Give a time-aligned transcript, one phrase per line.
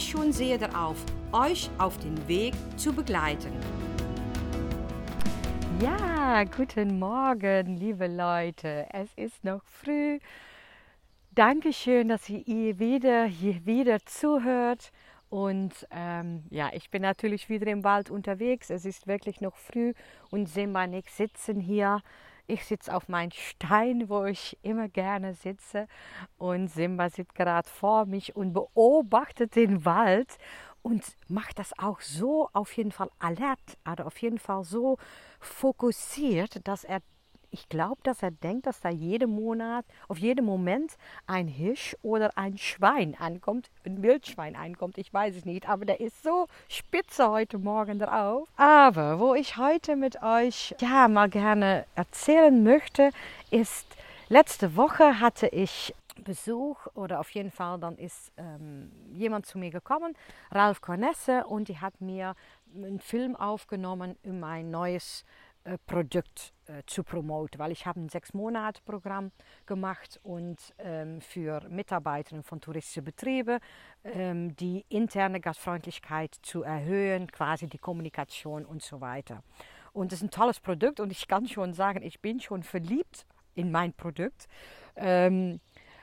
[0.00, 0.96] schon sehr darauf,
[1.32, 3.52] euch auf den Weg zu begleiten.
[5.80, 8.86] Ja, guten Morgen, liebe Leute.
[8.92, 10.18] Es ist noch früh.
[11.34, 14.92] Dankeschön, dass ihr wieder hier wieder zuhört.
[15.28, 18.70] Und ähm, ja, ich bin natürlich wieder im Wald unterwegs.
[18.70, 19.94] Es ist wirklich noch früh
[20.30, 22.02] und Simba und ich sitzen hier.
[22.46, 25.86] Ich sitze auf meinem Stein, wo ich immer gerne sitze.
[26.38, 30.38] Und Simba sitzt gerade vor mich und beobachtet den Wald
[30.82, 34.98] und macht das auch so auf jeden Fall alert, also auf jeden Fall so
[35.40, 37.00] fokussiert, dass er
[37.52, 42.36] ich glaube, dass er denkt, dass da jeden Monat, auf jeden Moment ein Hirsch oder
[42.36, 47.30] ein Schwein ankommt, ein Wildschwein ankommt, ich weiß es nicht, aber der ist so spitze
[47.30, 48.48] heute Morgen drauf.
[48.56, 53.10] Aber wo ich heute mit euch ja mal gerne erzählen möchte,
[53.50, 53.86] ist,
[54.28, 59.70] letzte Woche hatte ich Besuch oder auf jeden Fall dann ist ähm, jemand zu mir
[59.70, 60.14] gekommen,
[60.50, 62.34] Ralf Cornesse, und die hat mir
[62.74, 65.24] einen Film aufgenommen über mein neues
[65.86, 69.30] Produkt äh, zu promoten, weil ich habe ein sechs Monate Programm
[69.66, 73.58] gemacht und ähm, für Mitarbeiter von touristischen Betrieben
[74.04, 79.42] ähm, die interne Gastfreundlichkeit zu erhöhen, quasi die Kommunikation und so weiter.
[79.92, 83.26] Und das ist ein tolles Produkt und ich kann schon sagen, ich bin schon verliebt
[83.54, 84.48] in mein Produkt.
[84.96, 85.60] Ähm,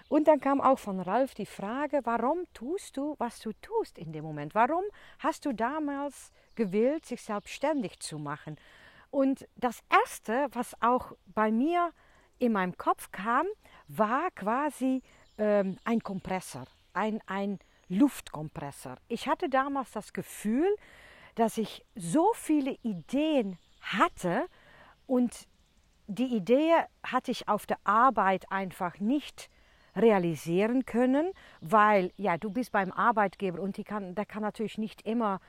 [0.10, 4.12] und dann kam auch von Ralf die Frage, warum tust du, was du tust in
[4.12, 4.56] dem Moment?
[4.56, 4.84] Warum
[5.20, 8.58] hast du damals gewählt, sich selbstständig zu machen?
[9.12, 11.92] Und das Erste, was auch bei mir
[12.38, 13.46] in meinem Kopf kam,
[13.88, 15.02] war quasi
[15.38, 18.98] ähm, ein Kompressor, ein, ein Luftkompressor.
[19.08, 20.68] Ich hatte damals das Gefühl,
[21.36, 24.46] dass ich so viele Ideen hatte
[25.08, 25.48] und
[26.08, 26.74] die Idee
[27.04, 29.50] hatte ich auf der Arbeit einfach nicht
[29.96, 31.32] realisieren können,
[31.62, 35.40] weil ja, du bist beim Arbeitgeber und kann, der kann natürlich nicht immer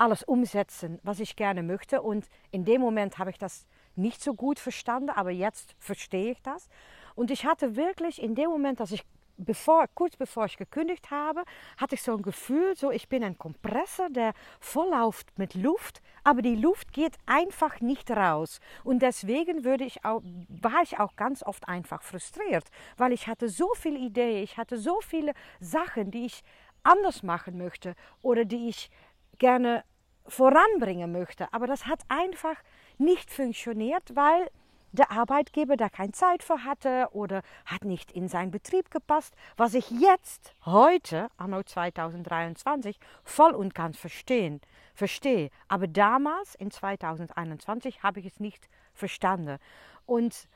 [0.00, 2.02] alles umsetzen, was ich gerne möchte.
[2.02, 3.66] Und in dem Moment habe ich das
[3.96, 6.68] nicht so gut verstanden, aber jetzt verstehe ich das.
[7.14, 9.04] Und ich hatte wirklich in dem Moment, dass ich
[9.36, 11.44] bevor, kurz bevor ich gekündigt habe,
[11.76, 16.42] hatte ich so ein Gefühl, so ich bin ein Kompressor, der vollläuft mit Luft, aber
[16.42, 18.60] die Luft geht einfach nicht raus.
[18.84, 22.64] Und deswegen würde ich auch, war ich auch ganz oft einfach frustriert,
[22.96, 26.42] weil ich hatte so viele Ideen, ich hatte so viele Sachen, die ich
[26.82, 28.90] anders machen möchte oder die ich
[29.38, 29.84] gerne
[30.26, 31.52] voranbringen möchte.
[31.52, 32.56] Aber das hat einfach
[32.98, 34.48] nicht funktioniert, weil
[34.92, 39.74] der Arbeitgeber da keine Zeit für hatte oder hat nicht in seinen Betrieb gepasst, was
[39.74, 44.60] ich jetzt, heute, anno 2023, voll und ganz verstehen,
[44.94, 45.50] verstehe.
[45.68, 49.58] Aber damals, in 2021, habe ich es nicht verstanden.
[50.06, 50.48] Und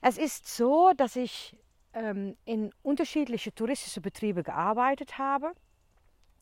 [0.00, 1.56] es ist so, dass ich
[1.92, 5.52] ähm, in unterschiedliche touristische Betriebe gearbeitet habe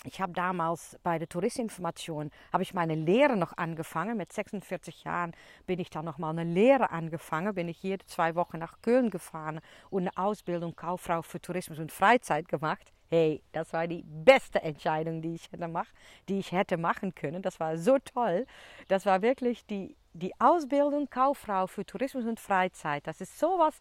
[0.07, 4.17] ich habe damals bei der Touristinformation habe ich meine Lehre noch angefangen.
[4.17, 5.33] Mit 46 Jahren
[5.67, 7.55] bin ich dann noch mal eine Lehre angefangen.
[7.55, 9.61] Bin ich jede zwei Wochen nach Köln gefahren
[9.91, 12.93] und eine Ausbildung Kauffrau für Tourismus und Freizeit gemacht.
[13.11, 15.87] Hey, das war die beste Entscheidung, die ich hätte, mach,
[16.29, 17.43] die ich hätte machen können.
[17.43, 18.47] Das war so toll.
[18.89, 23.07] Das war wirklich die, die Ausbildung Kauffrau für Tourismus und Freizeit.
[23.07, 23.81] Das ist sowas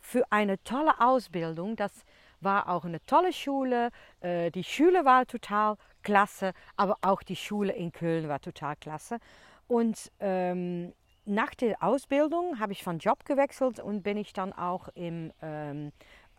[0.00, 1.92] für eine tolle Ausbildung, dass
[2.40, 3.90] war auch eine tolle Schule.
[4.20, 9.18] Äh, die Schule war total klasse, aber auch die Schule in Köln war total klasse.
[9.66, 10.92] Und ähm,
[11.24, 15.92] nach der Ausbildung habe ich von Job gewechselt und bin ich dann auch im, ähm,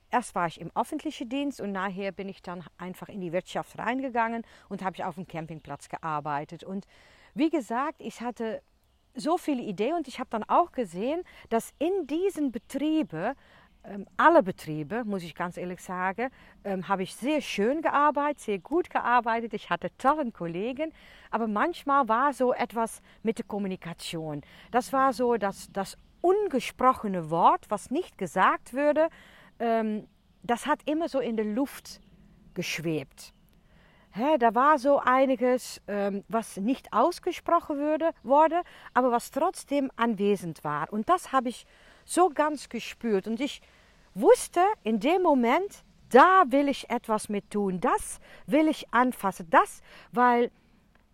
[0.09, 3.77] erst war ich im öffentlichen Dienst und nachher bin ich dann einfach in die Wirtschaft
[3.77, 6.63] reingegangen und habe ich auf dem Campingplatz gearbeitet.
[6.63, 6.85] Und
[7.35, 8.62] wie gesagt, ich hatte
[9.15, 13.35] so viele Ideen und ich habe dann auch gesehen, dass in diesen Betrieben
[14.17, 16.29] alle Betriebe, muss ich ganz ehrlich sagen,
[16.63, 19.53] ähm, habe ich sehr schön gearbeitet, sehr gut gearbeitet.
[19.53, 20.91] Ich hatte tollen Kollegen,
[21.31, 24.41] aber manchmal war so etwas mit der Kommunikation.
[24.71, 29.09] Das war so das, das ungesprochene Wort, was nicht gesagt würde,
[29.59, 30.07] ähm,
[30.43, 32.01] das hat immer so in der Luft
[32.53, 33.33] geschwebt.
[34.11, 38.61] Hä, da war so einiges, ähm, was nicht ausgesprochen würde, wurde,
[38.94, 40.91] aber was trotzdem anwesend war.
[40.91, 41.65] Und das habe ich
[42.06, 43.27] so ganz gespürt.
[43.27, 43.61] Und ich
[44.15, 49.81] wusste in dem Moment, da will ich etwas mit tun, das will ich anfassen, das,
[50.12, 50.50] weil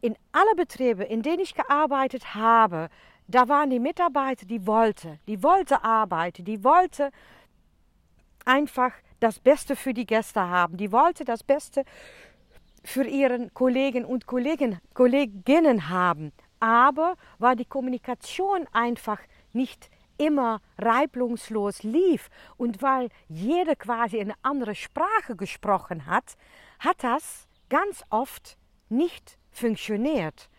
[0.02, 2.90] in alle Betriebe, in denen ich gearbeitet habe,
[3.28, 7.12] da waren die Mitarbeiter, die wollten, die wollten arbeiten, die wollten
[8.46, 11.84] einfach das Beste für die Gäste haben, die wollten das Beste
[12.86, 16.32] für ihren Kollegen und Kollegen, Kolleginnen haben.
[16.60, 19.20] Aber war die Kommunikation einfach
[19.54, 26.38] nicht immer reibungslos lief und weil jeder quasi eine andere Sprache gesprochen hat,
[26.80, 30.50] hat das ganz oft nicht funktioniert.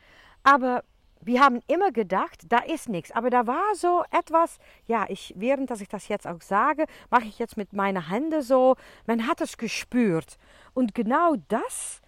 [0.43, 0.83] Aber
[1.21, 3.11] wir haben immer gedacht, da ist nichts.
[3.11, 7.25] Aber da war so etwas, ja, ich, während dass ich das jetzt auch sage, mache
[7.25, 8.77] ich jetzt mit meinen Händen so,
[9.07, 10.39] man hat es gespürt.
[10.73, 12.01] Und genau das,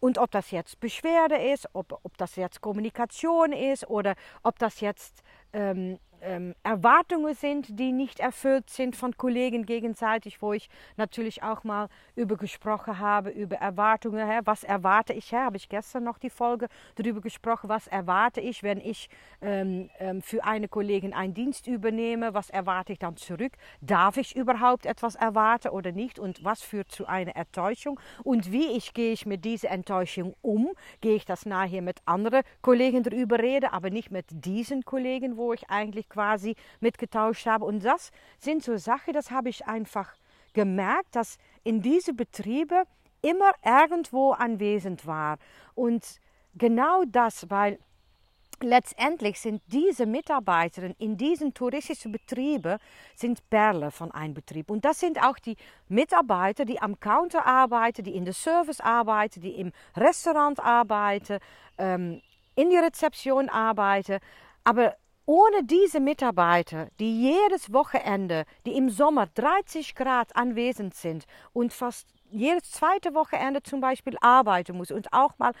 [0.00, 4.80] und ob das jetzt Beschwerde ist, ob, ob das jetzt Kommunikation ist oder ob das
[4.80, 5.22] jetzt
[5.52, 11.64] ähm, ähm, Erwartungen sind, die nicht erfüllt sind von Kollegen gegenseitig, wo ich natürlich auch
[11.64, 14.26] mal über gesprochen habe, über Erwartungen.
[14.28, 14.40] Hä?
[14.44, 15.32] Was erwarte ich?
[15.32, 15.36] Hä?
[15.36, 19.08] Habe ich gestern noch die Folge darüber gesprochen, was erwarte ich, wenn ich
[19.40, 22.34] ähm, ähm, für eine Kollegin einen Dienst übernehme?
[22.34, 23.52] Was erwarte ich dann zurück?
[23.80, 26.18] Darf ich überhaupt etwas erwarten oder nicht?
[26.18, 27.98] Und was führt zu einer Enttäuschung?
[28.22, 30.70] Und wie ich gehe ich mit dieser Enttäuschung um?
[31.00, 35.52] Gehe ich das nachher mit anderen Kollegen darüber reden, aber nicht mit diesen Kollegen, wo
[35.52, 37.64] ich eigentlich quasi mitgetauscht habe.
[37.64, 40.14] Und das sind so Sachen, das habe ich einfach
[40.52, 42.84] gemerkt, dass in diese Betriebe
[43.22, 45.38] immer irgendwo anwesend war.
[45.74, 46.04] Und
[46.54, 47.78] genau das, weil
[48.62, 52.78] letztendlich sind diese Mitarbeiter in diesen touristischen Betrieben
[53.14, 54.70] sind Perlen von einem Betrieb.
[54.70, 55.56] Und das sind auch die
[55.88, 61.38] Mitarbeiter, die am Counter arbeiten, die in der Service arbeiten, die im Restaurant arbeiten,
[61.78, 62.20] ähm,
[62.54, 64.18] in die Rezeption arbeiten.
[64.64, 64.94] Aber
[65.26, 72.08] ohne diese Mitarbeiter, die jedes Wochenende, die im Sommer 30 Grad anwesend sind und fast
[72.30, 75.52] jedes zweite Wochenende zum Beispiel arbeiten muss und auch mal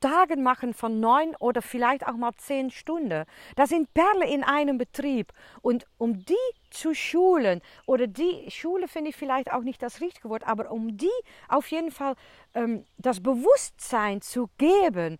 [0.00, 3.24] Tage machen von neun oder vielleicht auch mal zehn Stunden.
[3.54, 5.32] Das sind Perlen in einem Betrieb.
[5.62, 6.34] Und um die
[6.70, 10.96] zu schulen, oder die Schule finde ich vielleicht auch nicht das richtige Wort, aber um
[10.96, 11.10] die
[11.48, 12.14] auf jeden Fall
[12.54, 15.16] ähm, das Bewusstsein zu geben,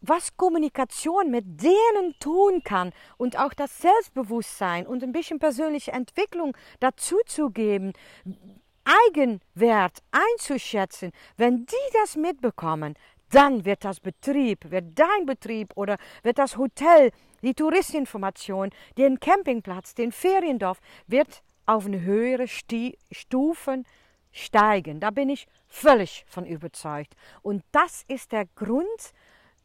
[0.00, 6.56] was Kommunikation mit denen tun kann und auch das Selbstbewusstsein und ein bisschen persönliche Entwicklung
[6.80, 7.92] dazu zu geben,
[8.84, 12.94] Eigenwert einzuschätzen, wenn die das mitbekommen,
[13.30, 17.12] dann wird das Betrieb, wird dein Betrieb oder wird das Hotel,
[17.42, 23.86] die Touristinformation, den Campingplatz, den Feriendorf, wird auf eine höhere Sti Stufen
[24.32, 25.00] steigen.
[25.00, 27.14] Da bin ich völlig von überzeugt.
[27.42, 29.12] Und das ist der Grund,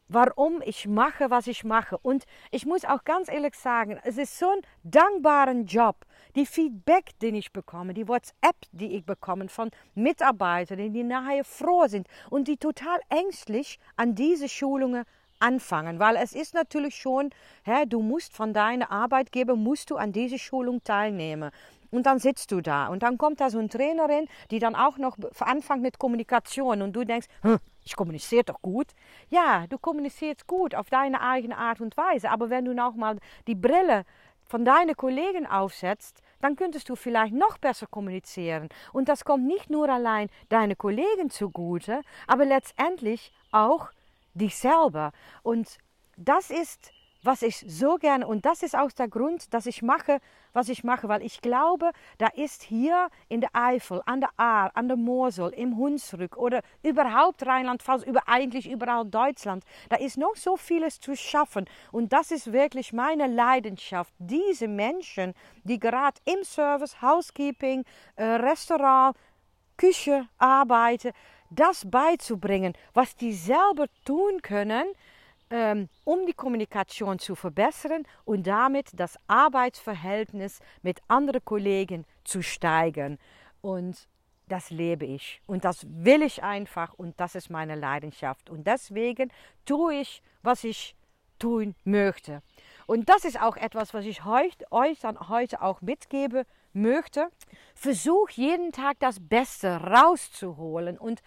[0.08, 1.98] warum ich mache, was ich mache.
[1.98, 5.96] Und ich muss auch ganz ehrlich sagen, es ist so ein dankbarer Job.
[6.34, 11.86] Die Feedback, den ich bekomme, die WhatsApp, die ich bekomme von Mitarbeitern, die nachher froh
[11.86, 15.04] sind und die total ängstlich an diese Schulungen
[15.38, 17.30] anfangen, weil es ist natürlich schon,
[17.64, 21.50] hä, du musst von deiner Arbeitgeber musst du an diese Schulung teilnehmen.
[21.90, 24.98] Und dann sitzt du da und dann kommt da so eine Trainerin, die dann auch
[24.98, 27.28] noch anfängt mit Kommunikation und du denkst,
[27.84, 28.88] ich kommuniziere doch gut.
[29.30, 33.18] Ja, du kommunizierst gut auf deine eigene Art und Weise, aber wenn du noch mal
[33.46, 34.04] die Brille
[34.44, 38.68] von deinen Kollegen aufsetzt, dann könntest du vielleicht noch besser kommunizieren.
[38.92, 43.90] Und das kommt nicht nur allein deine Kollegen zugute, aber letztendlich auch
[44.34, 45.12] dich selber.
[45.42, 45.78] Und
[46.16, 46.92] das ist
[47.26, 50.18] was ich so gerne, und das ist auch der Grund, dass ich mache,
[50.52, 54.70] was ich mache, weil ich glaube, da ist hier in der Eifel, an der Aar,
[54.74, 60.36] an der Mosel, im Hunsrück oder überhaupt Rheinland-Pfalz, über, eigentlich überall Deutschland, da ist noch
[60.36, 61.66] so vieles zu schaffen.
[61.92, 69.16] Und das ist wirklich meine Leidenschaft, diese Menschen, die gerade im Service, Housekeeping, äh, Restaurant,
[69.76, 71.12] Küche arbeiten,
[71.50, 74.86] das beizubringen, was die selber tun können,
[75.48, 83.18] um die Kommunikation zu verbessern und damit das Arbeitsverhältnis mit anderen Kollegen zu steigern.
[83.60, 84.08] Und
[84.48, 88.50] das lebe ich und das will ich einfach und das ist meine Leidenschaft.
[88.50, 89.30] Und deswegen
[89.64, 90.94] tue ich, was ich
[91.38, 92.42] tun möchte.
[92.86, 97.28] Und das ist auch etwas, was ich euch dann heute auch mitgeben möchte.
[97.74, 101.22] Versuch jeden Tag das Beste rauszuholen und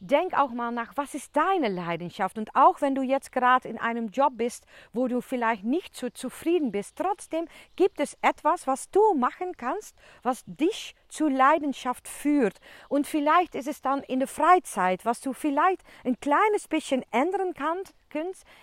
[0.00, 2.38] denk auch mal nach, was ist deine Leidenschaft?
[2.38, 6.10] Und auch wenn du jetzt gerade in einem Job bist, wo du vielleicht nicht so
[6.10, 12.58] zufrieden bist, trotzdem gibt es etwas, was du machen kannst, was dich zu Leidenschaft führt.
[12.88, 17.54] Und vielleicht ist es dann in der Freizeit, was du vielleicht ein kleines bisschen ändern
[17.54, 17.94] kannst,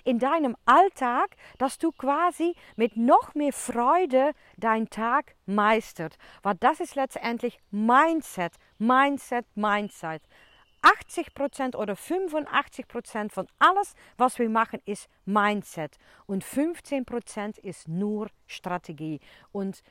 [0.03, 6.17] in deinem Alltag, dass du quasi mit noch mehr Freude deinen Tag meistert.
[6.43, 10.21] Weil das ist letztendlich Mindset, Mindset, Mindset.
[10.87, 15.97] 80% oder 85% von alles, was wir machen, ist Mindset.
[16.25, 19.19] Und 15% ist nur Strategie.
[19.51, 19.81] Und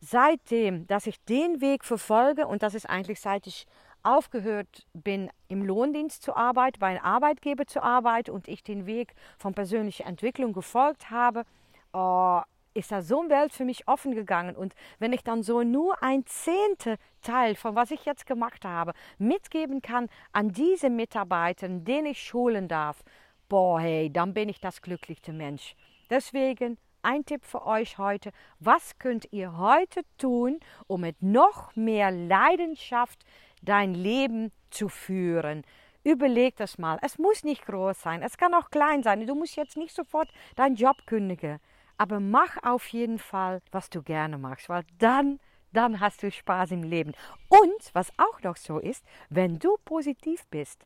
[0.00, 3.66] seitdem, dass ich den Weg verfolge, und das ist eigentlich seit ich
[4.02, 9.14] aufgehört bin, im Lohndienst zu arbeiten, bei einem Arbeitgeber zu arbeiten und ich den Weg
[9.38, 11.44] von persönlicher Entwicklung gefolgt habe,
[11.92, 12.42] oh,
[12.74, 14.56] ist da so eine Welt für mich offen gegangen.
[14.56, 18.92] Und wenn ich dann so nur ein zehnte Teil von was ich jetzt gemacht habe,
[19.18, 23.02] mitgeben kann an diese Mitarbeiter, den ich schulen darf,
[23.48, 25.74] boah, hey, dann bin ich das glücklichste Mensch.
[26.10, 28.32] Deswegen ein Tipp für euch heute.
[28.60, 33.24] Was könnt ihr heute tun, um mit noch mehr Leidenschaft
[33.62, 35.64] dein Leben zu führen?
[36.02, 36.98] Überleg das mal.
[37.00, 39.26] Es muss nicht groß sein, es kann auch klein sein.
[39.26, 41.60] Du musst jetzt nicht sofort deinen Job kündigen.
[41.96, 45.38] Aber mach auf jeden Fall, was du gerne machst, weil dann,
[45.72, 47.12] dann hast du Spaß im Leben.
[47.48, 50.84] Und was auch noch so ist, wenn du positiv bist,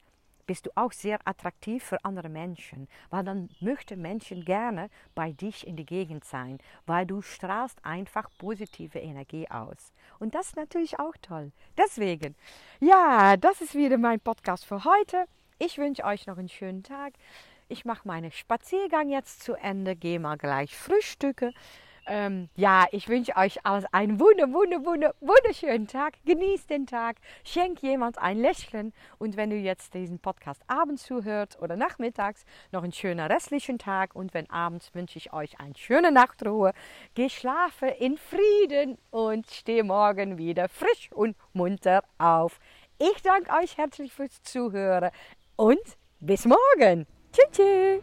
[0.49, 5.67] bist du auch sehr attraktiv für andere Menschen, weil dann möchten Menschen gerne bei dich
[5.67, 9.93] in die Gegend sein, weil du strahlst einfach positive Energie aus.
[10.19, 11.53] Und das ist natürlich auch toll.
[11.77, 12.35] Deswegen,
[12.81, 15.27] ja, das ist wieder mein Podcast für heute.
[15.59, 17.13] Ich wünsche euch noch einen schönen Tag.
[17.71, 21.53] Ich mache meinen Spaziergang jetzt zu Ende, gehe mal gleich frühstücke.
[22.07, 26.15] Ähm, ja, ich wünsche euch einen wunder, wunder, wunder, wunderschönen Tag.
[26.25, 28.95] Genießt den Tag, schenk jemand ein Lächeln.
[29.19, 34.17] Und wenn du jetzt diesen Podcast abends zuhört oder nachmittags, noch einen schönen restlichen Tag.
[34.17, 36.73] Und wenn abends wünsche ich euch eine schöne Nachtruhe.
[37.13, 42.61] Geh schlafen in Frieden und stehe morgen wieder frisch und munter auf.
[42.99, 45.11] Ich danke euch herzlich fürs Zuhören
[45.57, 47.07] und bis morgen.
[47.33, 48.03] Choo choo!